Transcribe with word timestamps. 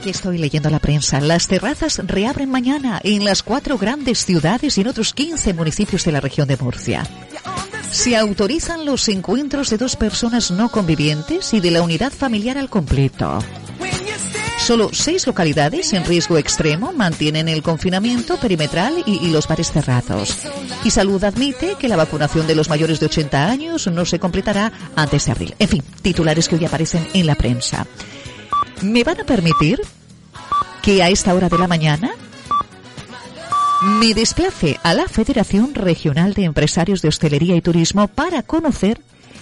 Aquí 0.00 0.08
estoy 0.08 0.38
leyendo 0.38 0.70
la 0.70 0.78
prensa. 0.78 1.20
Las 1.20 1.46
terrazas 1.46 2.00
reabren 2.06 2.48
mañana 2.48 3.02
en 3.04 3.22
las 3.22 3.42
cuatro 3.42 3.76
grandes 3.76 4.24
ciudades 4.24 4.78
y 4.78 4.80
en 4.80 4.86
otros 4.86 5.12
15 5.12 5.52
municipios 5.52 6.06
de 6.06 6.12
la 6.12 6.20
región 6.20 6.48
de 6.48 6.56
Murcia. 6.56 7.02
Se 7.90 8.16
autorizan 8.16 8.86
los 8.86 9.06
encuentros 9.10 9.68
de 9.68 9.76
dos 9.76 9.96
personas 9.96 10.52
no 10.52 10.70
convivientes 10.70 11.52
y 11.52 11.60
de 11.60 11.70
la 11.70 11.82
unidad 11.82 12.14
familiar 12.14 12.56
al 12.56 12.70
completo. 12.70 13.40
Solo 14.56 14.88
seis 14.90 15.26
localidades 15.26 15.92
en 15.92 16.06
riesgo 16.06 16.38
extremo 16.38 16.94
mantienen 16.94 17.50
el 17.50 17.62
confinamiento 17.62 18.38
perimetral 18.38 19.04
y, 19.04 19.26
y, 19.26 19.30
los 19.30 19.48
bares 19.48 19.70
cerrados. 19.70 20.34
Y 20.82 20.92
Salud 20.92 21.22
admite 21.24 21.74
que 21.78 21.88
la 21.88 21.96
vacunación 21.96 22.46
de 22.46 22.54
los 22.54 22.70
mayores 22.70 23.00
de 23.00 23.06
80 23.06 23.50
años 23.50 23.86
no 23.86 24.06
se 24.06 24.18
completará 24.18 24.72
antes 24.96 25.26
de 25.26 25.32
abril. 25.32 25.54
En 25.58 25.68
fin, 25.68 25.82
titulares 26.00 26.48
que 26.48 26.56
hoy 26.56 26.64
aparecen 26.64 27.06
en 27.12 27.26
la 27.26 27.34
prensa. 27.34 27.86
¿Me 28.82 29.04
van 29.04 29.20
a 29.20 29.24
permitir 29.24 29.80
que 30.82 31.02
a 31.02 31.08
esta 31.08 31.34
hora 31.34 31.48
de 31.48 31.58
la 31.58 31.68
mañana 31.68 32.10
me 33.82 34.14
desplace 34.14 34.78
a 34.82 34.94
la 34.94 35.06
Federación 35.08 35.74
Regional 35.74 36.34
de 36.34 36.44
Empresarios 36.44 37.02
de 37.02 37.08
Hostelería 37.08 37.56
y 37.56 37.60
Turismo 37.60 38.08
para 38.08 38.42
conocer 38.42 39.00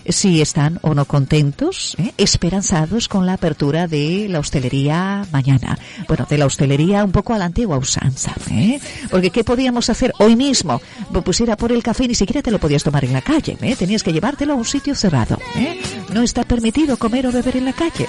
si 0.08 0.40
están 0.40 0.78
o 0.82 0.94
no 0.94 1.04
contentos, 1.04 1.94
¿eh? 1.98 2.12
esperanzados 2.16 3.08
con 3.08 3.26
la 3.26 3.34
apertura 3.34 3.86
de 3.86 4.26
la 4.28 4.38
hostelería 4.38 5.26
mañana. 5.32 5.78
Bueno, 6.06 6.26
de 6.28 6.38
la 6.38 6.46
hostelería 6.46 7.04
un 7.04 7.12
poco 7.12 7.34
a 7.34 7.38
la 7.38 7.44
antigua 7.44 7.76
usanza, 7.76 8.32
¿eh? 8.50 8.80
Porque 9.10 9.30
¿qué 9.30 9.44
podíamos 9.44 9.90
hacer 9.90 10.12
hoy 10.18 10.36
mismo? 10.36 10.80
Pues 11.24 11.40
ir 11.40 11.50
a 11.50 11.56
por 11.56 11.72
el 11.72 11.82
café 11.82 12.04
y 12.04 12.08
ni 12.08 12.14
siquiera 12.14 12.42
te 12.42 12.50
lo 12.50 12.58
podías 12.58 12.84
tomar 12.84 13.04
en 13.04 13.12
la 13.12 13.22
calle, 13.22 13.56
¿eh? 13.60 13.76
Tenías 13.76 14.02
que 14.02 14.12
llevártelo 14.12 14.54
a 14.54 14.56
un 14.56 14.64
sitio 14.64 14.94
cerrado, 14.94 15.38
¿eh? 15.56 15.80
No 16.12 16.22
está 16.22 16.44
permitido 16.44 16.96
comer 16.96 17.26
o 17.26 17.32
beber 17.32 17.56
en 17.56 17.66
la 17.66 17.72
calle. 17.72 18.06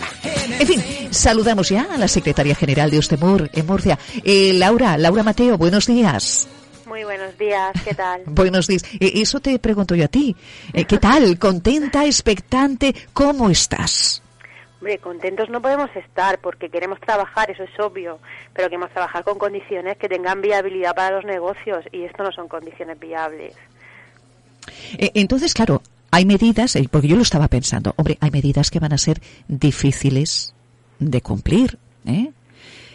en 0.58 0.66
fin, 0.66 0.82
saludamos 1.14 1.68
ya 1.68 1.88
a 1.90 1.96
la 1.96 2.08
Secretaria 2.08 2.54
General 2.54 2.90
de 2.90 2.98
Ostemur 2.98 3.48
en 3.52 3.66
Murcia. 3.66 3.98
Eh, 4.24 4.52
Laura, 4.54 4.98
Laura 4.98 5.22
Mateo, 5.22 5.56
buenos 5.56 5.86
días. 5.86 6.48
Muy 6.86 7.04
buenos 7.04 7.36
días, 7.38 7.72
¿qué 7.84 7.94
tal? 7.94 8.22
buenos 8.26 8.66
días. 8.66 8.84
Eso 9.00 9.40
te 9.40 9.58
pregunto 9.58 9.94
yo 9.94 10.04
a 10.04 10.08
ti. 10.08 10.36
¿Qué 10.72 10.98
tal? 10.98 11.38
¿Contenta, 11.38 12.04
expectante? 12.04 12.94
¿Cómo 13.12 13.48
estás? 13.48 14.22
Hombre, 14.80 14.98
contentos 14.98 15.48
no 15.48 15.62
podemos 15.62 15.88
estar 15.96 16.38
porque 16.40 16.68
queremos 16.68 17.00
trabajar, 17.00 17.50
eso 17.50 17.62
es 17.62 17.80
obvio, 17.80 18.18
pero 18.52 18.68
queremos 18.68 18.90
trabajar 18.90 19.24
con 19.24 19.38
condiciones 19.38 19.96
que 19.96 20.10
tengan 20.10 20.42
viabilidad 20.42 20.94
para 20.94 21.16
los 21.16 21.24
negocios 21.24 21.84
y 21.90 22.02
esto 22.02 22.22
no 22.22 22.30
son 22.32 22.48
condiciones 22.48 23.00
viables. 23.00 23.54
Entonces, 24.98 25.54
claro, 25.54 25.80
hay 26.10 26.26
medidas, 26.26 26.78
porque 26.90 27.08
yo 27.08 27.16
lo 27.16 27.22
estaba 27.22 27.48
pensando, 27.48 27.94
hombre, 27.96 28.18
hay 28.20 28.30
medidas 28.30 28.70
que 28.70 28.78
van 28.78 28.92
a 28.92 28.98
ser 28.98 29.20
difíciles 29.48 30.53
de 30.98 31.20
cumplir, 31.20 31.78
¿eh? 32.06 32.32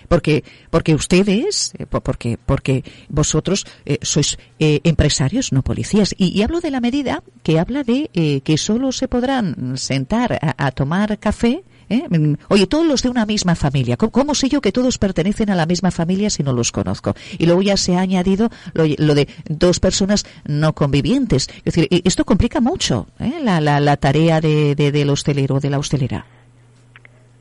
porque 0.10 0.44
porque 0.70 0.96
ustedes 0.96 1.72
porque 1.88 2.38
porque 2.46 2.84
vosotros 3.08 3.66
eh, 3.86 4.00
sois 4.02 4.38
eh, 4.60 4.82
empresarios 4.84 5.54
no 5.54 5.62
policías 5.62 6.14
y, 6.18 6.42
hablo 6.42 6.60
de 6.60 6.72
la 6.72 6.82
medida 6.82 7.24
que 7.44 7.60
habla 7.60 7.84
de 7.84 8.10
eh, 8.14 8.42
que 8.42 8.58
solo 8.58 8.92
se 8.92 9.08
podrán 9.08 9.78
sentar 9.78 10.38
a, 10.42 10.72
tomar 10.72 11.18
café 11.20 11.64
¿Eh? 11.92 12.04
Oye, 12.50 12.68
todos 12.68 12.86
los 12.86 13.02
de 13.02 13.10
una 13.10 13.26
misma 13.26 13.56
familia. 13.56 13.98
¿Cómo, 13.98 14.12
¿Cómo, 14.12 14.36
sé 14.36 14.48
yo 14.48 14.62
que 14.62 14.72
todos 14.72 15.00
pertenecen 15.00 15.50
a 15.50 15.56
la 15.56 15.66
misma 15.66 15.90
familia 15.90 16.30
si 16.30 16.44
no 16.44 16.54
los 16.54 16.72
conozco? 16.72 17.16
Y 17.40 17.48
luego 17.48 17.64
ya 17.64 17.78
se 17.78 17.96
ha 17.96 18.02
añadido 18.02 18.52
lo, 18.74 18.86
lo 19.00 19.16
de 19.16 19.28
dos 19.48 19.80
personas 19.80 20.24
no 20.46 20.76
convivientes. 20.76 21.50
Es 21.66 21.74
decir, 21.74 21.88
esto 22.06 22.26
complica 22.26 22.62
mucho 22.62 23.08
¿eh? 23.20 23.40
la, 23.44 23.60
la, 23.60 23.80
la, 23.80 23.98
tarea 23.98 24.40
de, 24.40 24.76
de, 24.76 24.92
del 24.92 25.10
hostelero 25.10 25.56
o 25.56 25.60
de 25.60 25.72
la 25.72 25.80
hostelera. 25.80 26.28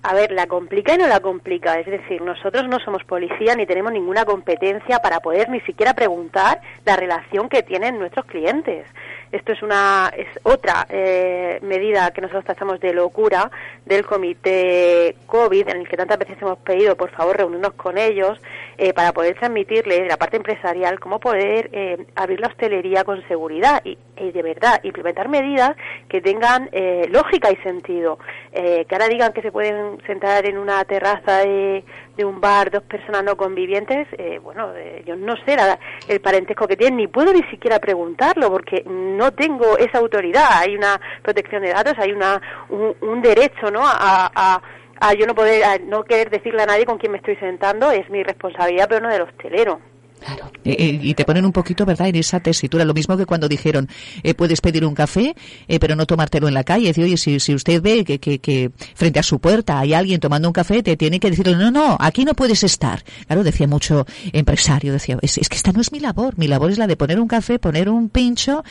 A 0.03 0.15
ver, 0.15 0.31
la 0.31 0.47
complica 0.47 0.95
y 0.95 0.99
no 0.99 1.09
la 1.09 1.21
complica. 1.21 1.79
Es 1.81 1.87
decir, 1.87 2.23
nosotros 2.23 2.69
no 2.69 2.79
somos 2.79 3.03
policía 3.05 3.57
ni 3.57 3.67
tenemos 3.67 3.93
ninguna 3.93 4.25
competencia 4.25 5.01
para 5.01 5.21
poder 5.21 5.49
ni 5.49 5.61
siquiera 5.63 5.95
preguntar 5.95 6.61
la 6.85 6.97
relación 6.97 7.49
que 7.49 7.63
tienen 7.63 7.99
nuestros 7.99 8.25
clientes. 8.27 8.87
Esto 9.31 9.53
es 9.53 9.63
una 9.63 10.11
es 10.17 10.27
otra 10.43 10.87
eh, 10.89 11.59
medida 11.63 12.11
que 12.13 12.21
nosotros 12.21 12.45
tachamos 12.45 12.81
de 12.81 12.93
locura 12.95 13.51
del 13.85 14.05
comité 14.05 15.17
COVID, 15.27 15.69
en 15.69 15.77
el 15.79 15.89
que 15.89 15.97
tantas 15.97 16.19
veces 16.19 16.39
hemos 16.41 16.59
pedido, 16.59 16.97
por 16.97 17.11
favor, 17.11 17.37
reunirnos 17.37 17.75
con 17.75 17.99
ellos 17.99 18.41
eh, 18.79 18.93
para 18.93 19.13
poder 19.13 19.39
transmitirles 19.39 20.01
de 20.01 20.09
la 20.09 20.17
parte 20.17 20.37
empresarial 20.37 20.99
cómo 21.01 21.21
poder 21.21 21.69
eh, 21.73 22.07
abrir 22.15 22.41
la 22.41 22.49
hostelería 22.49 23.05
con 23.05 23.27
seguridad 23.29 23.83
y, 23.85 23.99
y, 24.17 24.31
de 24.31 24.43
verdad 24.43 24.81
implementar 24.83 25.29
medidas 25.29 25.77
que 26.09 26.21
tengan 26.21 26.69
eh, 26.73 27.07
lógica 27.11 27.51
y 27.51 27.57
sentido. 27.57 28.19
Eh, 28.53 28.87
que 28.89 28.95
ahora 28.95 29.09
digan 29.09 29.33
que 29.33 29.43
se 29.43 29.53
pueden 29.53 30.01
sentar 30.07 30.47
en 30.47 30.59
una 30.59 30.85
terraza 30.85 31.39
de, 31.39 31.85
de 32.19 32.25
un 32.25 32.41
bar 32.41 32.71
dos 32.71 32.83
personas 32.83 33.23
no 33.23 33.37
convivientes, 33.37 34.09
eh, 34.19 34.41
bueno, 34.43 34.75
eh, 34.77 35.05
yo 35.07 35.15
no 35.15 35.37
sé 35.47 35.57
la, 35.57 35.79
el 36.09 36.21
parentesco 36.21 36.67
que 36.67 36.77
tienen, 36.77 36.97
ni 36.97 37.07
puedo 37.07 37.33
ni 37.33 37.43
siquiera 37.45 37.79
preguntarlo 37.79 38.51
porque 38.51 38.83
no 38.85 39.33
tengo 39.33 39.79
esa 39.79 39.99
autoridad. 39.99 40.49
Hay 40.59 40.77
una 40.77 41.01
protección 41.23 41.63
de 41.63 41.71
datos, 41.71 41.95
hay 41.97 42.11
una 42.13 42.43
un, 42.69 43.23
derecho, 43.23 43.71
¿no? 43.71 43.87
a, 43.87 44.31
a 44.35 44.63
a 45.01 45.15
yo 45.15 45.27
no 45.27 45.35
poder 45.35 45.63
a 45.65 45.79
no 45.79 46.03
querer 46.03 46.29
decirle 46.29 46.63
a 46.63 46.67
nadie 46.67 46.85
con 46.85 46.99
quién 46.99 47.13
me 47.13 47.19
estoy 47.19 47.37
sentando 47.37 47.91
es 47.93 48.09
mi 48.11 48.25
responsabilidad 48.25 48.87
pero 48.89 49.01
no 49.01 49.13
del 49.13 49.23
hostelero 49.23 49.81
Claro. 50.25 50.51
Eh, 50.65 50.99
y 51.03 51.15
te 51.15 51.25
ponen 51.25 51.45
un 51.45 51.53
poquito, 51.53 51.87
¿verdad?, 51.87 52.09
en 52.09 52.17
esa 52.17 52.41
tesitura. 52.41 52.85
Lo 52.85 52.95
mismo 52.95 53.17
que 53.17 53.27
cuando 53.27 53.49
dijeron, 53.49 53.89
eh, 54.23 54.35
puedes 54.35 54.61
pedir 54.61 54.85
un 54.85 54.95
café, 54.95 55.35
eh, 55.69 55.79
pero 55.79 55.97
no 55.97 56.07
tomártelo 56.07 56.49
en 56.49 56.55
la 56.55 56.65
calle. 56.65 56.89
Decir, 56.89 57.05
oye, 57.05 57.17
si, 57.17 57.41
si 57.41 57.55
usted 57.55 57.81
ve 57.81 58.05
que, 58.05 58.19
que, 58.19 58.39
que, 58.39 58.71
frente 58.95 59.19
a 59.19 59.23
su 59.23 59.39
puerta 59.39 59.79
hay 59.79 59.95
alguien 59.95 60.21
tomando 60.21 60.49
un 60.49 60.53
café, 60.53 60.83
te 60.83 60.97
tiene 60.97 61.21
que 61.21 61.31
decirle, 61.31 61.57
no, 61.57 61.71
no, 61.71 61.97
aquí 62.01 62.25
no 62.25 62.35
puedes 62.35 62.63
estar. 62.65 63.03
Claro, 63.27 63.45
decía 63.45 63.67
mucho 63.67 64.07
empresario, 64.33 64.93
decía, 64.93 65.19
es, 65.23 65.39
es 65.39 65.49
que 65.49 65.57
esta 65.57 65.73
no 65.73 65.81
es 65.81 65.93
mi 65.93 66.01
labor. 66.01 66.37
Mi 66.39 66.49
labor 66.49 66.71
es 66.71 66.79
la 66.79 66.87
de 66.87 66.97
poner 66.97 67.21
un 67.21 67.29
café, 67.29 67.59
poner 67.59 67.89
un 67.89 68.09
pincho 68.09 68.65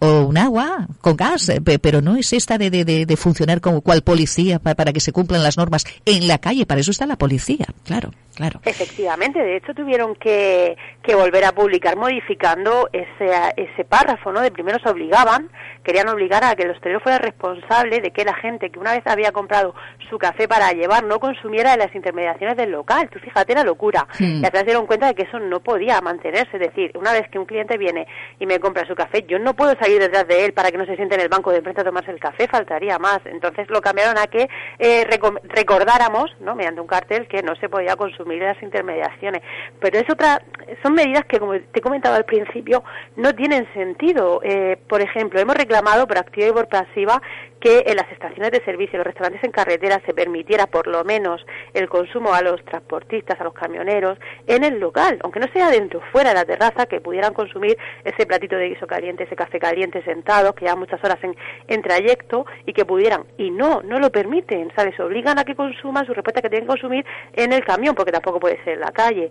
o 0.00 0.20
un 0.22 0.38
agua 0.38 0.86
con 1.00 1.16
gas, 1.16 1.50
pero 1.80 2.00
no 2.00 2.16
es 2.16 2.32
esta 2.32 2.58
de, 2.58 2.70
de, 2.70 2.84
de 2.84 3.16
funcionar 3.16 3.60
como 3.60 3.80
cual 3.80 4.02
policía 4.02 4.58
para, 4.58 4.74
para 4.74 4.92
que 4.92 5.00
se 5.00 5.12
cumplan 5.12 5.42
las 5.42 5.56
normas 5.56 5.84
en 6.04 6.28
la 6.28 6.38
calle. 6.38 6.66
Para 6.66 6.80
eso 6.80 6.90
está 6.90 7.06
la 7.06 7.16
policía, 7.16 7.66
claro. 7.84 8.12
Claro. 8.34 8.62
Efectivamente, 8.64 9.38
de 9.38 9.58
hecho 9.58 9.74
tuvieron 9.74 10.14
que, 10.14 10.74
que 11.02 11.14
volver 11.14 11.44
a 11.44 11.52
publicar 11.52 11.96
modificando 11.96 12.88
ese, 12.92 13.30
ese 13.56 13.84
párrafo, 13.84 14.32
¿no? 14.32 14.40
De 14.40 14.50
primero 14.50 14.78
se 14.78 14.88
obligaban, 14.88 15.50
querían 15.82 16.08
obligar 16.08 16.44
a 16.44 16.54
que 16.54 16.62
el 16.62 16.70
hostelero 16.70 17.00
fuera 17.00 17.18
responsable 17.18 18.00
de 18.00 18.10
que 18.10 18.24
la 18.24 18.34
gente 18.34 18.70
que 18.70 18.78
una 18.78 18.92
vez 18.92 19.02
había 19.06 19.32
comprado 19.32 19.74
su 20.08 20.18
café 20.18 20.46
para 20.46 20.72
llevar 20.72 21.04
no 21.04 21.18
consumiera 21.18 21.72
de 21.72 21.78
las 21.78 21.94
intermediaciones 21.94 22.56
del 22.56 22.70
local. 22.70 23.08
Tú 23.10 23.18
fíjate 23.18 23.54
la 23.54 23.64
locura. 23.64 24.06
Hmm. 24.18 24.42
Y 24.42 24.46
atrás 24.46 24.60
se 24.60 24.66
dieron 24.66 24.86
cuenta 24.86 25.06
de 25.06 25.14
que 25.14 25.22
eso 25.22 25.38
no 25.40 25.60
podía 25.60 26.00
mantenerse. 26.00 26.56
Es 26.56 26.60
decir, 26.60 26.92
una 26.96 27.12
vez 27.12 27.28
que 27.30 27.38
un 27.38 27.46
cliente 27.46 27.76
viene 27.76 28.06
y 28.38 28.46
me 28.46 28.60
compra 28.60 28.86
su 28.86 28.94
café, 28.94 29.24
yo 29.26 29.38
no 29.38 29.54
puedo 29.54 29.74
salir 29.78 29.98
detrás 29.98 30.26
de 30.28 30.44
él 30.44 30.52
para 30.52 30.70
que 30.70 30.78
no 30.78 30.86
se 30.86 30.96
siente 30.96 31.16
en 31.16 31.22
el 31.22 31.28
banco 31.28 31.50
de 31.50 31.58
enfrente 31.58 31.80
a 31.80 31.84
tomarse 31.84 32.10
el 32.10 32.20
café, 32.20 32.46
faltaría 32.46 32.98
más. 32.98 33.20
Entonces 33.24 33.68
lo 33.70 33.80
cambiaron 33.80 34.18
a 34.18 34.26
que 34.26 34.48
eh, 34.78 35.06
recordáramos, 35.44 36.30
¿no? 36.40 36.54
Mediante 36.54 36.80
un 36.80 36.86
cartel 36.86 37.26
que 37.26 37.42
no 37.42 37.56
se 37.56 37.68
podía 37.68 37.96
consumir 37.96 38.42
las 38.42 38.62
intermediaciones. 38.62 39.42
Pero 39.80 39.98
es 39.98 40.08
otra, 40.10 40.40
son 40.82 40.91
medidas 40.92 41.24
que, 41.26 41.38
como 41.38 41.52
te 41.52 41.78
he 41.78 41.80
comentado 41.80 42.16
al 42.16 42.24
principio, 42.24 42.82
no 43.16 43.34
tienen 43.34 43.66
sentido. 43.74 44.40
Eh, 44.42 44.78
por 44.88 45.00
ejemplo, 45.00 45.40
hemos 45.40 45.56
reclamado 45.56 46.06
por 46.06 46.18
activa 46.18 46.48
y 46.48 46.52
por 46.52 46.68
pasiva 46.68 47.20
que 47.60 47.84
en 47.86 47.96
las 47.96 48.10
estaciones 48.10 48.50
de 48.50 48.64
servicio, 48.64 48.98
los 48.98 49.06
restaurantes 49.06 49.44
en 49.44 49.52
carretera, 49.52 50.00
se 50.04 50.12
permitiera 50.12 50.66
por 50.66 50.88
lo 50.88 51.04
menos 51.04 51.46
el 51.74 51.88
consumo 51.88 52.34
a 52.34 52.42
los 52.42 52.62
transportistas, 52.64 53.40
a 53.40 53.44
los 53.44 53.54
camioneros, 53.54 54.18
en 54.48 54.64
el 54.64 54.80
local, 54.80 55.18
aunque 55.22 55.38
no 55.38 55.46
sea 55.52 55.70
dentro, 55.70 56.00
fuera 56.10 56.30
de 56.30 56.34
la 56.34 56.44
terraza, 56.44 56.86
que 56.86 57.00
pudieran 57.00 57.32
consumir 57.32 57.78
ese 58.04 58.26
platito 58.26 58.56
de 58.56 58.70
guiso 58.70 58.88
caliente, 58.88 59.24
ese 59.24 59.36
café 59.36 59.60
caliente 59.60 60.02
sentados, 60.02 60.54
que 60.54 60.64
llevan 60.64 60.80
muchas 60.80 61.02
horas 61.04 61.18
en, 61.22 61.36
en 61.68 61.82
trayecto, 61.82 62.46
y 62.66 62.72
que 62.72 62.84
pudieran. 62.84 63.24
Y 63.38 63.50
no, 63.50 63.80
no 63.82 64.00
lo 64.00 64.10
permiten, 64.10 64.72
¿sabes? 64.74 64.98
Obligan 64.98 65.38
a 65.38 65.44
que 65.44 65.54
consuman 65.54 66.04
su 66.04 66.14
respuesta 66.14 66.42
que 66.42 66.50
tienen 66.50 66.66
que 66.66 66.72
consumir 66.72 67.06
en 67.34 67.52
el 67.52 67.64
camión, 67.64 67.94
porque 67.94 68.10
tampoco 68.10 68.40
puede 68.40 68.62
ser 68.64 68.74
en 68.74 68.80
la 68.80 68.90
calle 68.90 69.30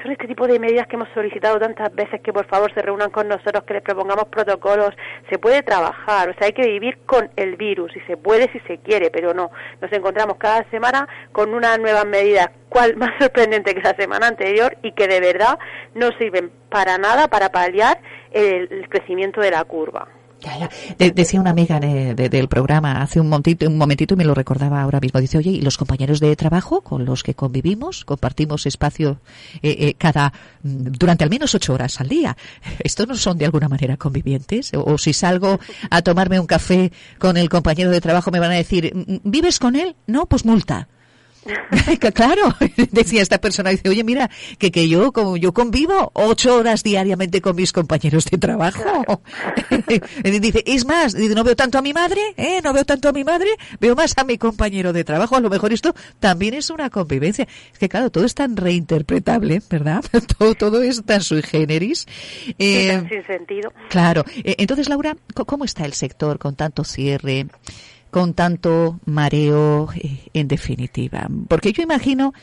son 0.00 0.12
este 0.12 0.26
tipo 0.26 0.46
de 0.46 0.58
medidas 0.58 0.86
que 0.86 0.96
hemos 0.96 1.08
solicitado 1.14 1.58
tantas 1.58 1.94
veces 1.94 2.20
que 2.20 2.32
por 2.32 2.46
favor 2.46 2.72
se 2.72 2.82
reúnan 2.82 3.10
con 3.10 3.28
nosotros, 3.28 3.64
que 3.64 3.74
les 3.74 3.82
propongamos 3.82 4.24
protocolos. 4.26 4.90
Se 5.30 5.38
puede 5.38 5.62
trabajar, 5.62 6.30
o 6.30 6.34
sea, 6.34 6.46
hay 6.46 6.52
que 6.52 6.66
vivir 6.66 6.98
con 7.06 7.30
el 7.36 7.56
virus 7.56 7.94
y 7.96 8.00
se 8.00 8.16
puede 8.16 8.50
si 8.52 8.60
se 8.60 8.78
quiere, 8.78 9.10
pero 9.10 9.34
no. 9.34 9.50
Nos 9.80 9.92
encontramos 9.92 10.36
cada 10.38 10.68
semana 10.70 11.08
con 11.32 11.54
unas 11.54 11.78
nuevas 11.78 12.06
medidas, 12.06 12.50
cual 12.68 12.96
más 12.96 13.10
sorprendente 13.20 13.74
que 13.74 13.82
la 13.82 13.94
semana 13.96 14.28
anterior 14.28 14.76
y 14.82 14.92
que 14.92 15.08
de 15.08 15.20
verdad 15.20 15.58
no 15.94 16.10
sirven 16.18 16.50
para 16.68 16.98
nada 16.98 17.28
para 17.28 17.50
paliar 17.50 18.00
el 18.32 18.88
crecimiento 18.88 19.40
de 19.40 19.50
la 19.50 19.64
curva. 19.64 20.08
Decía 20.98 21.40
una 21.40 21.50
amiga 21.50 21.80
de, 21.80 22.14
de, 22.14 22.28
del 22.28 22.48
programa 22.48 23.02
hace 23.02 23.20
un 23.20 23.28
momentito, 23.28 23.66
un 23.66 23.78
momentito 23.78 24.14
y 24.14 24.16
me 24.16 24.24
lo 24.24 24.34
recordaba 24.34 24.82
ahora 24.82 25.00
mismo. 25.00 25.20
Dice, 25.20 25.38
oye, 25.38 25.50
¿y 25.50 25.60
los 25.60 25.76
compañeros 25.76 26.20
de 26.20 26.34
trabajo 26.36 26.80
con 26.82 27.04
los 27.04 27.22
que 27.22 27.34
convivimos, 27.34 28.04
compartimos 28.04 28.66
espacio 28.66 29.20
eh, 29.62 29.76
eh, 29.78 29.94
cada 29.94 30.32
durante 30.62 31.24
al 31.24 31.30
menos 31.30 31.54
ocho 31.54 31.74
horas 31.74 32.00
al 32.00 32.08
día? 32.08 32.36
¿Estos 32.78 33.08
no 33.08 33.14
son 33.14 33.38
de 33.38 33.44
alguna 33.44 33.68
manera 33.68 33.96
convivientes? 33.96 34.72
O, 34.74 34.92
o, 34.92 34.98
si 34.98 35.12
salgo 35.12 35.60
a 35.90 36.02
tomarme 36.02 36.40
un 36.40 36.46
café 36.46 36.92
con 37.18 37.36
el 37.36 37.48
compañero 37.48 37.90
de 37.90 38.00
trabajo 38.00 38.30
me 38.30 38.40
van 38.40 38.52
a 38.52 38.54
decir, 38.54 38.92
¿vives 39.24 39.58
con 39.58 39.76
él? 39.76 39.96
No, 40.06 40.26
pues 40.26 40.44
multa. 40.44 40.88
claro, 42.14 42.54
decía 42.90 43.22
esta 43.22 43.40
persona, 43.40 43.70
dice, 43.70 43.88
oye, 43.88 44.04
mira, 44.04 44.30
que, 44.58 44.70
que 44.70 44.88
yo 44.88 45.12
como 45.12 45.36
yo 45.36 45.52
convivo 45.52 46.10
ocho 46.14 46.56
horas 46.56 46.82
diariamente 46.82 47.40
con 47.40 47.56
mis 47.56 47.72
compañeros 47.72 48.26
de 48.26 48.38
trabajo. 48.38 49.22
dice, 50.24 50.62
es 50.66 50.86
más, 50.86 51.14
no 51.14 51.44
veo 51.44 51.56
tanto 51.56 51.78
a 51.78 51.82
mi 51.82 51.92
madre, 51.92 52.20
¿eh? 52.36 52.60
no 52.62 52.72
veo 52.72 52.84
tanto 52.84 53.08
a 53.08 53.12
mi 53.12 53.24
madre, 53.24 53.50
veo 53.80 53.94
más 53.94 54.14
a 54.16 54.24
mi 54.24 54.38
compañero 54.38 54.92
de 54.92 55.04
trabajo. 55.04 55.36
A 55.36 55.40
lo 55.40 55.50
mejor 55.50 55.72
esto 55.72 55.94
también 56.20 56.54
es 56.54 56.70
una 56.70 56.90
convivencia. 56.90 57.46
Es 57.72 57.78
que 57.78 57.88
claro, 57.88 58.10
todo 58.10 58.24
es 58.24 58.34
tan 58.34 58.56
reinterpretable, 58.56 59.62
¿verdad? 59.68 60.04
todo, 60.38 60.54
todo 60.54 60.82
es 60.82 61.02
tan 61.04 61.22
sui 61.22 61.42
generis. 61.42 62.06
Eh, 62.58 63.02
sin 63.08 63.26
sentido. 63.26 63.72
Claro. 63.88 64.24
Eh, 64.44 64.56
entonces, 64.58 64.88
Laura, 64.88 65.16
¿cómo 65.34 65.64
está 65.64 65.84
el 65.84 65.92
sector 65.92 66.38
con 66.38 66.54
tanto 66.54 66.84
cierre? 66.84 67.46
Con 68.12 68.34
tanto 68.34 69.00
mareo, 69.06 69.88
eh, 69.94 70.18
en 70.34 70.46
definitiva. 70.46 71.26
Porque 71.48 71.72
yo 71.72 71.82
imagino 71.82 72.34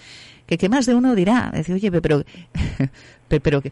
que, 0.48 0.58
que 0.58 0.68
más 0.68 0.88
de 0.88 0.96
uno 0.96 1.14
dirá, 1.14 1.52
decir, 1.54 1.76
oye, 1.76 1.92
pero, 1.92 2.26
pero, 3.28 3.62
que 3.62 3.72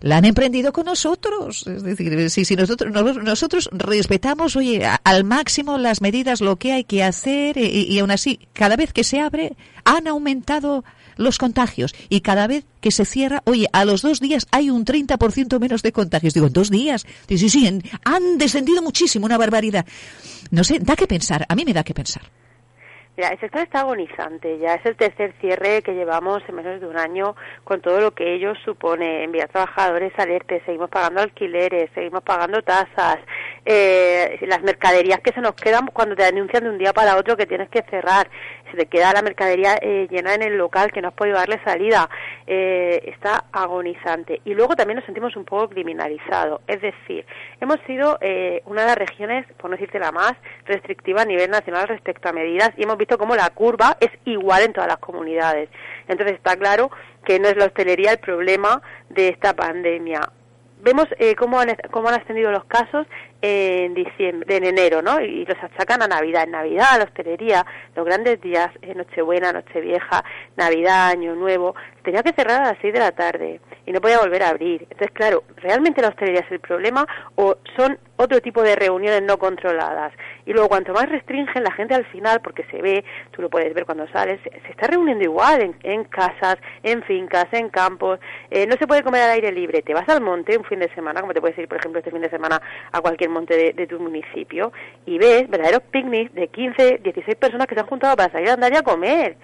la 0.00 0.16
han 0.16 0.24
emprendido 0.24 0.72
con 0.72 0.86
nosotros. 0.86 1.66
Es 1.66 1.82
decir, 1.82 2.30
si, 2.30 2.46
si 2.46 2.56
nosotros, 2.56 2.90
nosotros 3.22 3.68
respetamos, 3.72 4.56
oye, 4.56 4.88
al 5.04 5.24
máximo 5.24 5.76
las 5.76 6.00
medidas, 6.00 6.40
lo 6.40 6.56
que 6.56 6.72
hay 6.72 6.84
que 6.84 7.04
hacer, 7.04 7.58
y, 7.58 7.92
y 7.92 7.98
aún 7.98 8.10
así, 8.10 8.40
cada 8.54 8.76
vez 8.76 8.94
que 8.94 9.04
se 9.04 9.20
abre, 9.20 9.54
han 9.84 10.08
aumentado 10.08 10.82
los 11.16 11.38
contagios 11.38 11.94
y 12.08 12.20
cada 12.20 12.46
vez 12.46 12.64
que 12.80 12.90
se 12.90 13.04
cierra, 13.04 13.42
oye, 13.44 13.66
a 13.72 13.84
los 13.84 14.02
dos 14.02 14.20
días 14.20 14.46
hay 14.50 14.70
un 14.70 14.84
30% 14.84 15.58
menos 15.58 15.82
de 15.82 15.92
contagios. 15.92 16.34
Digo, 16.34 16.46
en 16.46 16.52
dos 16.52 16.70
días. 16.70 17.06
Sí, 17.28 17.48
sí, 17.48 17.80
han 18.04 18.38
descendido 18.38 18.82
muchísimo, 18.82 19.26
una 19.26 19.38
barbaridad. 19.38 19.86
No 20.54 20.62
sé, 20.62 20.78
da 20.78 20.94
que 20.94 21.08
pensar, 21.08 21.44
a 21.48 21.54
mí 21.56 21.64
me 21.64 21.72
da 21.72 21.82
que 21.82 21.94
pensar. 21.94 22.22
Mira, 23.16 23.28
el 23.28 23.38
sector 23.38 23.62
está 23.62 23.80
agonizante, 23.80 24.58
ya 24.58 24.74
es 24.74 24.86
el 24.86 24.96
tercer 24.96 25.34
cierre 25.40 25.82
que 25.82 25.94
llevamos 25.94 26.42
en 26.48 26.54
menos 26.56 26.80
de 26.80 26.86
un 26.86 26.96
año 26.96 27.36
con 27.62 27.80
todo 27.80 28.00
lo 28.00 28.12
que 28.12 28.34
ello 28.34 28.54
supone, 28.64 29.22
enviar 29.22 29.48
trabajadores 29.48 30.12
alertes, 30.18 30.62
seguimos 30.64 30.90
pagando 30.90 31.20
alquileres, 31.20 31.90
seguimos 31.94 32.22
pagando 32.22 32.62
tasas, 32.62 33.18
eh, 33.66 34.38
las 34.42 34.62
mercaderías 34.62 35.20
que 35.20 35.32
se 35.32 35.40
nos 35.40 35.54
quedan 35.54 35.86
cuando 35.86 36.16
te 36.16 36.24
anuncian 36.24 36.64
de 36.64 36.70
un 36.70 36.78
día 36.78 36.92
para 36.92 37.16
otro 37.16 37.36
que 37.36 37.46
tienes 37.46 37.68
que 37.68 37.82
cerrar, 37.82 38.28
se 38.70 38.76
te 38.76 38.86
queda 38.86 39.12
la 39.12 39.22
mercadería 39.22 39.76
eh, 39.80 40.06
llena 40.10 40.34
en 40.34 40.42
el 40.42 40.56
local 40.56 40.92
que 40.92 41.00
no 41.00 41.08
has 41.08 41.14
podido 41.14 41.36
darle 41.36 41.60
salida, 41.64 42.08
eh, 42.46 43.02
está 43.06 43.44
agonizante. 43.52 44.40
Y 44.44 44.54
luego 44.54 44.76
también 44.76 44.96
nos 44.96 45.04
sentimos 45.04 45.36
un 45.36 45.44
poco 45.44 45.68
criminalizados, 45.68 46.60
es 46.66 46.80
decir, 46.80 47.24
hemos 47.60 47.78
sido 47.86 48.18
eh, 48.20 48.62
una 48.66 48.82
de 48.82 48.88
las 48.88 48.98
regiones, 48.98 49.46
por 49.56 49.70
no 49.70 49.76
decirte 49.76 49.98
la 49.98 50.12
más, 50.12 50.34
restrictiva 50.66 51.22
a 51.22 51.26
nivel 51.26 51.50
nacional 51.50 51.88
respecto 51.88 52.28
a 52.28 52.32
medidas 52.32 52.70
y 52.76 52.82
hemos 52.82 52.98
visto 52.98 53.18
cómo 53.18 53.36
la 53.36 53.48
curva 53.50 53.96
es 54.00 54.10
igual 54.24 54.62
en 54.62 54.72
todas 54.72 54.88
las 54.88 54.98
comunidades. 54.98 55.68
Entonces 56.08 56.36
está 56.36 56.56
claro 56.56 56.90
que 57.24 57.38
no 57.38 57.48
es 57.48 57.56
la 57.56 57.66
hostelería 57.66 58.12
el 58.12 58.18
problema 58.18 58.82
de 59.08 59.28
esta 59.28 59.54
pandemia 59.54 60.20
vemos 60.84 61.06
eh, 61.18 61.34
cómo, 61.34 61.58
han, 61.58 61.74
cómo 61.90 62.08
han 62.08 62.20
ascendido 62.20 62.52
los 62.52 62.64
casos 62.66 63.06
en 63.46 63.92
diciembre, 63.92 64.56
en 64.56 64.64
enero, 64.64 65.02
¿no? 65.02 65.20
Y 65.20 65.44
los 65.44 65.62
achacan 65.62 66.00
a 66.00 66.08
Navidad. 66.08 66.44
En 66.44 66.52
Navidad, 66.52 66.86
a 66.92 66.98
la 66.98 67.04
hostelería, 67.04 67.66
los 67.94 68.06
grandes 68.06 68.40
días, 68.40 68.70
eh, 68.80 68.94
Nochebuena, 68.94 69.52
Nochevieja, 69.52 70.24
Navidad, 70.56 71.10
Año 71.10 71.34
Nuevo, 71.34 71.74
tenía 72.02 72.22
que 72.22 72.32
cerrar 72.32 72.62
a 72.62 72.68
las 72.68 72.78
6 72.80 72.94
de 72.94 73.00
la 73.00 73.12
tarde 73.12 73.60
y 73.84 73.92
no 73.92 74.00
podía 74.00 74.18
volver 74.18 74.42
a 74.44 74.50
abrir. 74.50 74.82
Entonces, 74.82 75.10
claro, 75.12 75.44
¿realmente 75.56 76.00
la 76.00 76.08
hostelería 76.08 76.40
es 76.40 76.52
el 76.52 76.60
problema 76.60 77.06
o 77.34 77.56
son 77.76 77.98
otro 78.16 78.40
tipo 78.40 78.62
de 78.62 78.76
reuniones 78.76 79.22
no 79.22 79.38
controladas? 79.38 80.12
Y 80.46 80.52
luego, 80.52 80.68
cuanto 80.68 80.92
más 80.92 81.08
restringen 81.08 81.64
la 81.64 81.72
gente 81.72 81.94
al 81.94 82.06
final, 82.06 82.40
porque 82.40 82.64
se 82.70 82.80
ve, 82.80 83.04
tú 83.32 83.42
lo 83.42 83.50
puedes 83.50 83.74
ver 83.74 83.84
cuando 83.84 84.06
sales, 84.08 84.40
se 84.42 84.70
está 84.70 84.86
reuniendo 84.86 85.24
igual 85.24 85.74
en, 85.82 86.04
casas, 86.04 86.56
en 86.82 87.02
fincas, 87.02 87.46
en 87.52 87.68
campos, 87.68 88.20
eh, 88.50 88.66
no 88.66 88.76
se 88.76 88.86
puede 88.86 89.02
comer 89.02 89.22
al 89.22 89.30
aire 89.30 89.52
libre. 89.52 89.82
Te 89.82 89.94
vas 89.94 90.08
al 90.08 90.20
monte 90.20 90.56
un 90.56 90.64
fin 90.64 90.78
de 90.78 90.92
semana, 90.94 91.20
como 91.20 91.34
te 91.34 91.40
puedes 91.40 91.58
ir, 91.58 91.68
por 91.68 91.78
ejemplo, 91.78 91.98
este 91.98 92.10
fin 92.10 92.22
de 92.22 92.30
semana 92.30 92.60
a 92.92 93.00
cualquier 93.00 93.30
monte 93.34 93.74
de, 93.74 93.86
tu 93.86 94.00
municipio, 94.00 94.72
y 95.06 95.18
ves 95.18 95.48
verdaderos 95.48 95.82
picnics 95.90 96.32
de 96.34 96.48
15, 96.48 97.00
16 97.02 97.36
personas 97.36 97.66
que 97.66 97.74
se 97.74 97.80
han 97.80 97.86
juntado 97.86 98.16
para 98.16 98.32
salir 98.32 98.48
a 98.50 98.54
andar 98.54 98.72
y 98.72 98.76
a 98.76 98.82
comer 98.82 99.36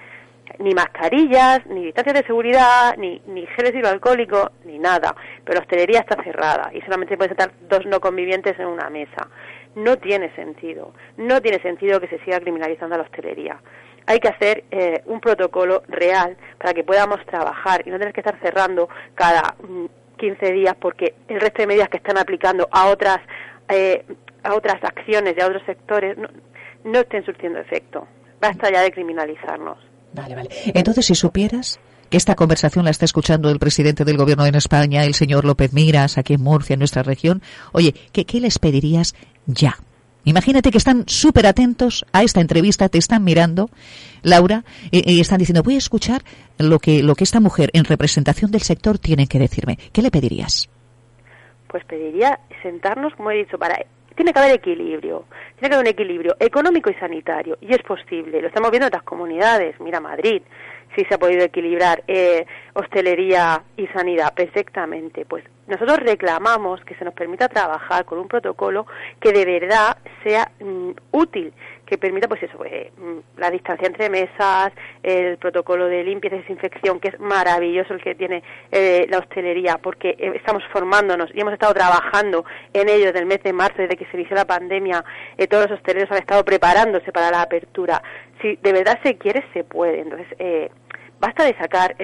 ni 0.59 0.75
mascarillas, 0.75 1.65
ni 1.67 1.85
distancias 1.85 2.15
de 2.15 2.27
seguridad, 2.27 2.97
ni, 2.99 3.23
ni 3.27 3.47
geles 3.47 3.75
hidroalcohólicos, 3.75 4.51
ni 4.65 4.79
nada. 4.79 5.15
Pero 5.45 5.57
la 5.57 5.61
hostelería 5.63 6.01
está 6.01 6.23
cerrada 6.23 6.71
y 6.75 6.81
solamente 6.83 7.17
pueden 7.17 7.37
sentar 7.37 7.53
dos 7.69 7.87
no 7.87 8.01
convivientes 8.01 8.59
en 8.59 8.67
una 8.67 8.91
mesa. 8.91 9.29
No 9.75 9.97
tiene 9.99 10.35
sentido. 10.35 10.93
No 11.17 11.41
tiene 11.41 11.61
sentido 11.61 12.01
que 12.01 12.09
se 12.09 12.19
siga 12.25 12.41
criminalizando 12.41 12.97
la 12.97 13.05
hostelería. 13.05 13.61
Hay 14.07 14.19
que 14.19 14.29
hacer 14.29 14.65
eh, 14.71 15.03
un 15.07 15.21
protocolo 15.21 15.83
real 15.89 16.37
para 16.59 16.75
que 16.75 16.83
podamos 16.83 17.25
trabajar 17.27 17.83
y 17.87 17.91
no 17.91 17.99
tener 17.99 18.13
que 18.13 18.21
estar 18.21 18.39
cerrando 18.41 18.89
cada 19.15 19.55
15 20.17 20.51
mm, 20.51 20.55
días 20.55 20.75
porque 20.81 21.15
el 21.29 21.41
resto 21.41 21.63
de 21.63 21.69
medidas 21.69 21.89
que 21.89 21.99
están 21.99 22.19
aplicando 22.19 22.69
a 22.73 22.89
otras, 22.89 23.19
eh, 23.73 24.05
a 24.43 24.55
otras 24.55 24.83
acciones 24.83 25.35
y 25.37 25.41
a 25.41 25.47
otros 25.47 25.63
sectores 25.67 26.17
no, 26.85 27.01
estén 27.01 27.25
surtiendo 27.25 27.59
efecto. 27.59 28.07
Basta 28.41 28.71
ya 28.71 28.83
de 28.83 28.91
criminalizarnos. 28.91 29.79
Vale, 30.13 30.35
vale. 30.35 30.49
Entonces, 30.75 31.07
si 31.07 31.15
supieras 31.15 31.79
que 32.09 32.17
esta 32.17 32.35
conversación 32.35 32.85
la 32.85 32.91
está 32.91 33.05
escuchando 33.05 33.51
el 33.51 33.59
presidente 33.59 34.05
del 34.05 34.17
gobierno 34.17 34.47
en 34.47 34.55
España, 34.55 35.05
el 35.05 35.15
señor 35.15 35.45
López 35.45 35.73
Miras, 35.73 36.19
aquí 36.19 36.35
en 36.35 36.43
Murcia, 36.43 36.75
en 36.75 36.81
nuestra 36.81 37.03
región, 37.03 37.43
oye, 37.73 37.95
¿qué, 38.13 38.25
qué 38.25 38.41
les 38.41 38.59
pedirías 38.59 39.15
ya? 39.47 39.77
Imagínate 40.25 40.71
que 40.71 40.79
están 40.79 41.05
súper 41.07 41.47
atentos 41.47 42.05
a 42.13 42.23
esta 42.23 42.41
entrevista, 42.41 42.89
te 42.89 42.99
están 42.99 43.25
mirando, 43.25 43.71
Laura, 44.23 44.65
y, 44.91 45.11
y, 45.11 45.21
están 45.21 45.39
diciendo, 45.39 45.63
voy 45.63 45.77
a 45.77 45.79
escuchar 45.79 46.23
lo 46.59 46.79
que, 46.79 47.03
lo 47.03 47.15
que 47.15 47.25
esta 47.25 47.41
mujer 47.41 47.71
en 47.73 47.85
representación 47.85 48.51
del 48.51 48.63
sector 48.63 48.99
tiene 48.99 49.27
que 49.27 49.39
decirme. 49.39 49.79
¿Qué 49.93 50.03
le 50.03 50.11
pedirías? 50.11 50.69
Pues 51.71 51.85
pediría 51.85 52.41
sentarnos, 52.63 53.15
como 53.15 53.31
he 53.31 53.37
dicho, 53.37 53.59
para 53.59 53.77
tiene 54.17 54.33
que 54.33 54.39
haber 54.39 54.55
equilibrio, 54.57 55.25
tiene 55.55 55.69
que 55.69 55.75
haber 55.75 55.87
un 55.87 55.93
equilibrio 55.93 56.37
económico 56.41 56.91
y 56.91 56.95
sanitario, 56.95 57.57
y 57.63 57.73
es 57.73 57.83
posible, 57.83 58.43
lo 58.43 58.49
estamos 58.49 58.71
viendo 58.71 58.87
en 58.87 58.89
otras 58.89 59.05
comunidades, 59.05 59.81
mira 59.81 59.99
Madrid, 59.99 60.43
sí 60.95 61.05
se 61.09 61.15
ha 61.15 61.19
podido 61.19 61.43
equilibrar 61.43 62.03
eh, 62.07 62.47
hostelería 62.75 63.63
y 63.77 63.87
sanidad 63.89 64.35
perfectamente. 64.35 65.25
Pues 65.25 65.45
nosotros 65.67 65.99
reclamamos 66.01 66.85
que 66.85 66.95
se 66.97 67.05
nos 67.05 67.15
permita 67.15 67.49
trabajar 67.49 68.05
con 68.05 68.19
un 68.19 68.29
protocolo 68.29 68.87
que 69.21 69.33
de 69.33 69.45
verdad 69.45 69.97
sea 70.25 70.51
mm, 70.61 70.80
útil, 71.11 71.53
que 71.87 71.99
permita 71.99 72.29
pues 72.29 72.43
eso, 72.43 72.65
eh, 72.65 72.93
mm, 72.97 73.41
la 73.41 73.51
distancia 73.51 73.87
entre 73.87 74.09
mesas, 74.09 74.73
el 75.03 75.39
protocolo 75.39 75.87
de 75.87 76.05
limpieza 76.05 76.37
y 76.37 76.41
desinfección, 76.41 77.01
que 77.01 77.09
es 77.09 77.21
maravilloso 77.21 77.95
el 77.95 78.03
que 78.03 78.15
tiene 78.15 78.43
eh, 78.71 79.07
la 79.11 79.19
hostelería, 79.19 79.79
porque 79.79 80.11
eh, 80.11 80.33
estamos 80.37 80.63
formándonos 80.73 81.31
y 81.35 81.41
hemos 81.41 81.53
estado 81.53 81.75
trabajando 81.75 82.45
en 82.73 82.89
ello 82.89 83.07
desde 83.07 83.21
el 83.21 83.27
mes 83.27 83.43
de 83.43 83.53
marzo, 83.53 83.83
desde 83.83 83.97
que 83.97 84.07
se 84.07 84.17
inició 84.17 84.37
la 84.37 84.45
pandemia, 84.45 85.05
todos 85.49 85.69
los 85.69 85.79
hosteleros 85.79 86.11
han 86.13 86.19
estado 86.19 86.45
preparándose 86.45 87.11
para 87.13 87.31
la 87.31 87.43
apertura. 87.43 88.03
Si 88.41 88.57
de 88.57 88.73
verdad 88.73 88.99
se 89.03 89.17
quiere, 89.17 89.45
se 89.53 89.65
puede. 89.65 90.01
Entonces, 90.01 90.29
basta 91.19 91.45
de 91.45 91.57
sacar 91.57 91.97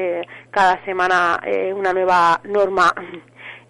cada 0.51 0.85
semana 0.85 1.41
una 1.75 1.93
nueva 1.93 2.41
norma 2.45 2.93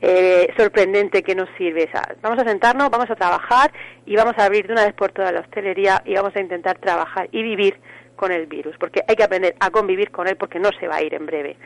eh, 0.00 0.52
sorprendente 0.56 1.22
que 1.22 1.34
nos 1.34 1.48
sirve. 1.56 1.88
vamos 2.22 2.38
a 2.38 2.44
sentarnos, 2.44 2.90
vamos 2.90 3.10
a 3.10 3.14
trabajar 3.14 3.72
y 4.04 4.16
vamos 4.16 4.34
a 4.38 4.44
abrir 4.44 4.66
de 4.66 4.72
una 4.72 4.84
vez 4.84 4.94
por 4.94 5.12
toda 5.12 5.32
la 5.32 5.40
hostelería 5.40 6.02
y 6.04 6.14
vamos 6.14 6.34
a 6.36 6.40
intentar 6.40 6.78
trabajar 6.78 7.28
y 7.32 7.42
vivir 7.42 7.78
con 8.16 8.32
el 8.32 8.46
virus, 8.46 8.76
porque 8.78 9.02
hay 9.06 9.14
que 9.14 9.24
aprender 9.24 9.54
a 9.60 9.70
convivir 9.70 10.10
con 10.10 10.26
él 10.26 10.36
porque 10.36 10.58
no 10.58 10.70
se 10.78 10.88
va 10.88 10.96
a 10.96 11.02
ir 11.02 11.14
en 11.14 11.26
breve. 11.26 11.56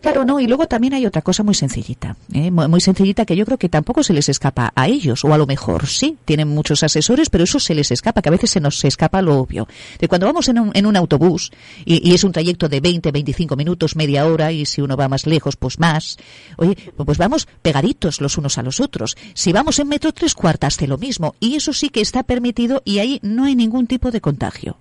Claro, 0.00 0.24
no, 0.24 0.40
y 0.40 0.46
luego 0.46 0.66
también 0.66 0.94
hay 0.94 1.06
otra 1.06 1.22
cosa 1.22 1.42
muy 1.42 1.54
sencillita, 1.54 2.16
¿eh? 2.32 2.50
muy, 2.50 2.80
sencillita 2.80 3.24
que 3.24 3.36
yo 3.36 3.44
creo 3.44 3.58
que 3.58 3.68
tampoco 3.68 4.02
se 4.02 4.12
les 4.12 4.28
escapa 4.28 4.72
a 4.74 4.88
ellos, 4.88 5.24
o 5.24 5.32
a 5.32 5.38
lo 5.38 5.46
mejor 5.46 5.86
sí, 5.86 6.16
tienen 6.24 6.48
muchos 6.48 6.82
asesores, 6.82 7.30
pero 7.30 7.44
eso 7.44 7.60
se 7.60 7.74
les 7.74 7.90
escapa, 7.90 8.22
que 8.22 8.28
a 8.28 8.32
veces 8.32 8.50
se 8.50 8.60
nos 8.60 8.84
escapa 8.84 9.22
lo 9.22 9.38
obvio. 9.38 9.66
De 9.98 10.08
cuando 10.08 10.26
vamos 10.26 10.48
en 10.48 10.58
un, 10.58 10.70
en 10.74 10.86
un 10.86 10.96
autobús, 10.96 11.52
y, 11.84 12.08
y, 12.08 12.14
es 12.14 12.24
un 12.24 12.32
trayecto 12.32 12.68
de 12.68 12.80
20, 12.80 13.10
25 13.12 13.56
minutos, 13.56 13.96
media 13.96 14.26
hora, 14.26 14.52
y 14.52 14.66
si 14.66 14.80
uno 14.80 14.96
va 14.96 15.08
más 15.08 15.26
lejos, 15.26 15.56
pues 15.56 15.78
más, 15.78 16.18
oye, 16.56 16.76
pues 16.96 17.18
vamos 17.18 17.48
pegaditos 17.62 18.20
los 18.20 18.38
unos 18.38 18.58
a 18.58 18.62
los 18.62 18.80
otros. 18.80 19.16
Si 19.34 19.52
vamos 19.52 19.78
en 19.78 19.88
metro 19.88 20.12
tres 20.12 20.34
cuartas, 20.34 20.74
hace 20.74 20.86
lo 20.86 20.98
mismo, 20.98 21.34
y 21.40 21.54
eso 21.56 21.72
sí 21.72 21.88
que 21.88 22.00
está 22.00 22.22
permitido, 22.22 22.82
y 22.84 22.98
ahí 22.98 23.20
no 23.22 23.44
hay 23.44 23.54
ningún 23.54 23.86
tipo 23.86 24.10
de 24.10 24.20
contagio. 24.20 24.78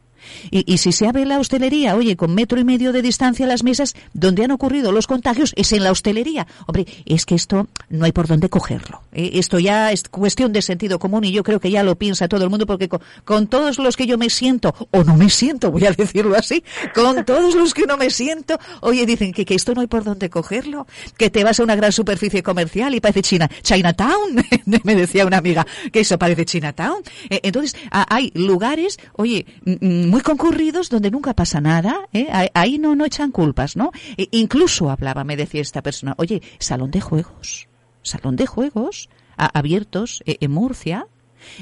Y, 0.52 0.78
si 0.78 0.92
se 0.92 1.08
abre 1.08 1.26
la 1.26 1.40
hostelería, 1.40 1.96
oye, 1.96 2.16
con 2.16 2.34
metro 2.34 2.60
y 2.60 2.64
medio 2.64 2.92
de 2.92 3.02
distancia 3.02 3.48
las 3.48 3.64
mesas, 3.64 3.96
donde 4.14 4.44
han 4.44 4.52
ocurrido 4.52 4.92
los 4.92 5.08
contagios 5.08 5.54
es 5.56 5.72
en 5.74 5.84
la 5.84 5.92
hostelería. 5.92 6.48
Hombre, 6.66 6.88
es 7.06 7.26
que 7.26 7.36
esto 7.36 7.68
no 7.90 8.06
hay 8.06 8.12
por 8.12 8.28
dónde 8.28 8.50
cogerlo. 8.50 9.03
Eh, 9.14 9.32
esto 9.34 9.60
ya 9.60 9.92
es 9.92 10.04
cuestión 10.10 10.54
de 10.54 10.62
sentido 10.62 11.00
común 11.00 11.24
y 11.24 11.32
yo 11.32 11.44
creo 11.44 11.60
que 11.60 11.72
ya 11.72 11.84
lo 11.84 11.98
piensa 11.98 12.28
todo 12.28 12.44
el 12.44 12.50
mundo 12.50 12.66
porque 12.66 12.90
con, 12.90 13.48
todos 13.48 13.78
los 13.78 13.96
que 13.96 14.08
yo 14.08 14.18
me 14.18 14.30
siento, 14.30 14.74
o 14.92 15.04
no 15.04 15.16
me 15.16 15.30
siento, 15.30 15.72
voy 15.72 15.86
a 15.86 15.92
decirlo 15.92 16.36
así, 16.36 16.64
con 16.94 17.26
todos 17.26 17.56
los 17.56 17.74
que 17.74 17.86
no 17.86 17.98
me 17.98 18.10
siento, 18.10 18.60
oye, 18.82 19.06
dicen 19.06 19.32
que, 19.32 19.46
que 19.46 19.56
esto 19.56 19.74
no 19.74 19.82
hay 19.82 19.88
por 19.88 20.04
dónde 20.04 20.30
cogerlo, 20.30 20.88
que 21.18 21.30
te 21.30 21.44
vas 21.44 21.60
a 21.60 21.64
una 21.64 21.76
gran 21.76 21.92
superficie 21.92 22.44
comercial 22.44 22.96
y 22.96 23.00
parece 23.00 23.22
China, 23.22 23.50
Chinatown, 23.62 24.44
me 24.84 24.96
decía 24.96 25.26
una 25.26 25.38
amiga, 25.38 25.66
que 25.92 26.02
eso 26.02 26.18
parece 26.18 26.46
Chinatown. 26.46 27.04
Eh, 27.30 27.42
entonces, 27.44 27.76
hay 27.92 28.32
lugares, 28.36 29.00
oye, 29.14 29.46
muy 29.66 30.22
concurridos 30.22 30.90
donde 30.90 31.12
nunca 31.12 31.34
pasa 31.34 31.62
nada, 31.62 32.08
¿eh? 32.14 32.28
ahí 32.54 32.78
no, 32.78 32.96
no 32.96 33.06
echan 33.06 33.32
culpas, 33.32 33.76
¿no? 33.76 33.92
E 34.18 34.28
incluso 34.32 34.90
hablaba, 34.90 35.24
me 35.24 35.38
decía 35.38 35.62
esta 35.62 35.82
persona, 35.82 36.16
oye, 36.18 36.42
salón 36.60 36.92
de 36.92 37.02
juegos, 37.02 37.68
salón 38.04 38.36
de 38.36 38.46
juegos 38.46 39.10
abiertos 39.36 40.24
en 40.26 40.52
Murcia, 40.52 41.08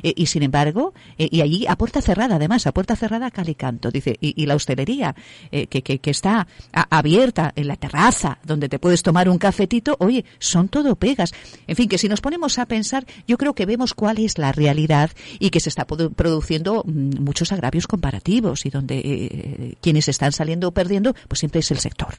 eh, 0.03 0.13
y 0.15 0.25
sin 0.27 0.43
embargo, 0.43 0.93
eh, 1.17 1.27
y 1.31 1.41
allí 1.41 1.65
a 1.67 1.75
puerta 1.75 2.01
cerrada, 2.01 2.35
además, 2.35 2.67
a 2.67 2.71
puerta 2.71 2.95
cerrada 2.95 3.31
calicanto, 3.31 3.91
dice, 3.91 4.17
y, 4.19 4.45
la 4.45 4.55
hostelería 4.55 5.15
eh, 5.51 5.67
que, 5.67 5.81
que, 5.81 6.11
está 6.11 6.47
abierta 6.71 7.53
en 7.55 7.67
la 7.67 7.75
terraza, 7.75 8.39
donde 8.43 8.67
te 8.67 8.79
puedes 8.79 9.01
tomar 9.03 9.29
un 9.29 9.37
cafetito, 9.37 9.95
oye, 9.99 10.25
son 10.39 10.67
todo 10.67 10.95
pegas. 10.95 11.33
En 11.67 11.75
fin, 11.75 11.87
que 11.87 11.97
si 11.97 12.09
nos 12.09 12.21
ponemos 12.21 12.59
a 12.59 12.65
pensar, 12.65 13.05
yo 13.27 13.37
creo 13.37 13.53
que 13.53 13.65
vemos 13.65 13.93
cuál 13.93 14.19
es 14.19 14.37
la 14.37 14.51
realidad 14.51 15.11
y 15.39 15.51
que 15.51 15.59
se 15.59 15.69
está 15.69 15.85
produciendo 15.85 16.83
mm, 16.85 17.23
muchos 17.23 17.51
agravios 17.51 17.87
comparativos 17.87 18.65
y 18.65 18.69
donde 18.69 19.77
quienes 19.81 20.07
están 20.07 20.31
saliendo 20.31 20.71
perdiendo, 20.71 21.13
pues 21.27 21.39
siempre 21.39 21.59
es 21.59 21.71
el 21.71 21.79
sector. 21.79 22.15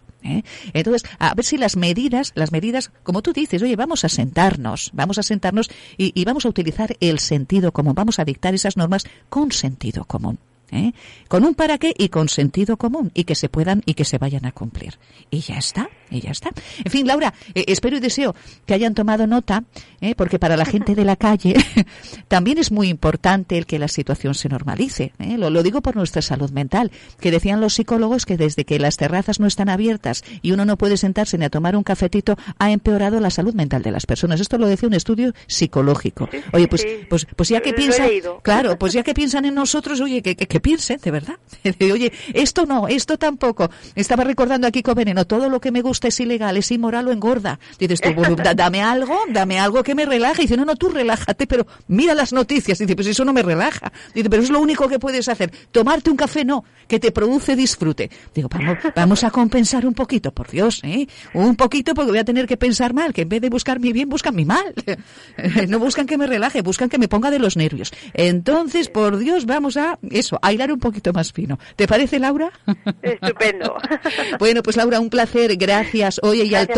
Entonces, 0.73 1.09
a 1.19 1.35
ver 1.35 1.45
si 1.45 1.59
las 1.59 1.77
medidas, 1.77 2.33
las 2.35 2.53
medidas, 2.53 2.91
como 3.03 3.23
tú 3.23 3.33
dices, 3.33 3.63
oye, 3.63 3.77
vamos 3.77 4.05
a 4.05 4.09
sentarnos, 4.09 4.91
vamos 4.93 5.19
a 5.19 5.23
sentarnos 5.23 5.71
y, 5.97 6.13
y 6.19 6.25
vamos 6.25 6.47
a 6.47 6.49
utilizar 6.49 6.97
el 7.01 7.19
sentido 7.19 7.52
común. 7.73 7.95
Vamos 7.95 8.19
a 8.19 8.25
dictar 8.25 8.55
esas 8.55 8.77
normas 8.77 9.05
con 9.29 9.53
sentido 9.53 10.05
común. 10.05 10.39
¿Eh? 10.73 10.93
Con 11.29 11.45
un 11.45 11.55
para 11.55 11.79
qué 11.79 11.95
y 11.97 12.09
con 12.09 12.29
sentido 12.29 12.77
común 12.77 13.11
y 13.15 13.25
que 13.25 13.35
se 13.35 13.49
puedan 13.49 13.83
y 13.87 13.95
que 13.95 14.05
se 14.05 14.19
vayan 14.19 14.47
a 14.47 14.53
cumplir. 14.53 14.99
Y 15.31 15.41
ya 15.41 15.57
está, 15.57 15.89
y 16.11 16.21
ya 16.21 16.31
está. 16.31 16.51
En 16.85 16.91
fin, 16.91 17.07
Laura, 17.07 17.33
eh, 17.55 17.65
espero 17.69 17.97
y 17.97 18.01
deseo 18.01 18.35
que 18.67 18.75
hayan 18.75 18.95
tomado 18.95 19.27
nota, 19.27 19.65
¿eh? 20.01 20.15
porque 20.17 20.39
para 20.39 20.57
la 20.57 20.65
gente 20.65 20.95
de 20.95 21.05
la 21.05 21.17
calle 21.17 21.55
también 22.29 22.59
es 22.59 22.73
muy 22.73 22.89
importante 22.89 23.57
el 23.57 23.67
que 23.67 23.79
la 23.79 23.89
situación 23.89 24.35
se 24.35 24.49
normalice. 24.49 25.13
Lo, 25.19 25.51
lo, 25.51 25.63
digo 25.63 25.83
por 25.83 25.95
nuestra 25.95 26.23
salud 26.23 26.51
mental, 26.51 26.91
que 27.21 27.31
decían 27.31 27.61
los 27.61 27.75
psicólogos 27.75 28.27
que 28.27 28.37
desde 28.37 28.65
que 28.65 28.79
las 28.79 28.97
terrazas 28.97 29.41
no 29.41 29.47
están 29.47 29.69
abiertas 29.69 30.25
y 30.41 30.53
uno 30.53 30.65
no 30.65 30.77
puede 30.77 30.97
sentarse 30.97 31.39
ni 31.39 31.45
a 31.45 31.51
tomar 31.51 31.77
un 31.77 31.83
cafetito, 31.83 32.37
ha 32.59 32.71
empeorado 32.71 33.21
la 33.21 33.31
salud 33.31 33.55
mental 33.55 33.83
de 33.83 33.91
las 33.93 34.07
personas. 34.07 34.41
Esto 34.41 34.59
lo 34.59 34.67
decía 34.67 34.89
un 34.89 34.95
estudio 34.95 35.33
psicológico. 35.47 36.29
Oye, 36.53 36.69
pues, 36.69 36.87
pues, 37.09 37.27
pues 37.37 37.49
ya 37.49 37.61
que 37.61 37.73
piensan, 37.75 38.09
claro, 38.43 38.79
pues 38.79 38.93
ya 38.93 39.03
que 39.03 39.15
piensan 39.15 39.45
en 39.45 39.55
nosotros, 39.55 40.01
oye, 40.01 40.23
que, 40.23 40.37
que 40.37 40.61
piense, 40.63 40.97
de 40.97 41.11
verdad. 41.11 41.37
Oye, 41.81 42.13
esto 42.33 42.65
no, 42.67 42.89
esto 42.89 43.19
tampoco. 43.19 43.71
Estaba 43.95 44.25
recordando 44.25 44.67
aquí 44.67 44.83
con 44.83 44.95
veneno, 44.95 45.27
todo 45.27 45.49
lo 45.49 45.61
que 45.61 45.71
me 45.71 45.83
gusta 45.83 46.09
es 46.09 46.19
ilegal, 46.21 46.57
es 46.57 46.71
inmoral 46.71 47.09
o 47.09 47.13
engorda. 47.13 47.59
Dices 47.79 48.01
tú, 48.01 48.15
dame 48.55 48.83
algo, 48.83 49.19
dame 49.29 49.59
algo 49.59 49.83
que 49.83 49.95
me 49.95 50.07
relaje. 50.07 50.43
Dice, 50.43 50.57
no, 50.57 50.65
no, 50.65 50.77
tú 50.77 50.89
relájate, 50.89 51.47
pero 51.47 51.67
mira 51.89 52.15
las 52.15 52.33
noticias. 52.33 52.79
Dice, 52.79 52.95
pues 52.95 53.09
eso 53.09 53.25
no 53.25 53.33
me 53.33 53.43
relaja. 53.43 53.93
Dice, 54.15 54.31
pero 54.31 54.43
es 54.43 54.51
lo 54.51 54.61
único 54.61 54.89
que 54.89 54.99
puedes 54.99 55.29
hacer. 55.29 55.53
Tomarte 55.71 56.11
un 56.11 56.17
café 56.17 56.45
no, 56.45 56.65
que 56.89 56.99
te 56.99 57.13
produce 57.13 57.57
disfrute. 57.57 58.11
Digo, 58.35 58.49
vamos, 58.49 58.79
vamos 58.95 59.25
a 59.25 59.31
compensar 59.31 59.87
un 59.87 59.95
poquito, 59.95 60.33
por 60.33 60.51
Dios, 60.51 60.81
¿eh? 60.85 61.07
Un 61.35 61.57
poquito 61.57 61.95
porque 61.95 62.11
voy 62.11 62.19
a 62.19 62.25
tener 62.25 62.47
que 62.47 62.57
pensar 62.57 62.95
mal, 62.95 63.13
que 63.13 63.23
en 63.23 63.29
vez 63.29 63.41
de 63.41 63.51
buscar 63.51 63.81
mi 63.81 63.93
bien, 63.93 64.09
buscan 64.09 64.35
mi 64.35 64.45
mal. 64.45 64.75
No 65.69 65.79
buscan 65.79 66.07
que 66.07 66.19
me 66.19 66.27
relaje, 66.27 66.63
buscan 66.63 66.89
que 66.89 66.99
me 66.99 67.09
ponga 67.09 67.31
de 67.31 67.39
los 67.39 67.57
nervios. 67.57 67.93
Entonces, 68.15 68.89
por 68.89 69.19
Dios, 69.19 69.47
vamos 69.47 69.77
a 69.77 69.99
eso, 70.11 70.39
un 70.73 70.79
poquito 70.79 71.13
más 71.13 71.33
fino. 71.33 71.59
¿Te 71.77 71.87
parece, 71.87 72.19
Laura? 72.19 72.51
Estupendo. 73.03 73.77
bueno, 74.39 74.63
pues 74.63 74.77
Laura, 74.77 75.01
un 75.01 75.11
placer, 75.11 75.57
gracias. 75.57 76.21
Oye, 76.23 76.45
y, 76.45 76.55
al, 76.55 76.69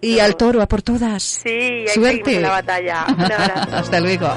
y 0.00 0.18
al 0.18 0.36
toro, 0.36 0.62
a 0.62 0.66
por 0.66 0.82
todas. 0.82 1.22
Sí, 1.22 1.84
Suerte. 1.92 2.40
la 2.40 2.50
batalla. 2.50 3.02
Hasta 3.72 4.00
luego. 4.00 4.28